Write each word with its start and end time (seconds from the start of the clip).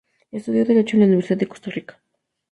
Estudió 0.31 0.65
derecho 0.65 0.95
en 0.95 1.01
la 1.01 1.05
Universidad 1.05 1.37
de 1.37 1.47
Costa 1.47 1.69
Rica. 1.69 2.01